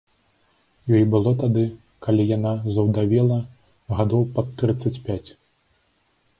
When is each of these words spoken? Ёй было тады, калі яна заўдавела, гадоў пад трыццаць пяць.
Ёй 0.99 1.03
было 1.15 1.33
тады, 1.41 1.65
калі 2.07 2.23
яна 2.37 2.53
заўдавела, 2.79 3.39
гадоў 4.01 4.27
пад 4.39 4.47
трыццаць 4.63 4.99
пяць. 5.07 5.23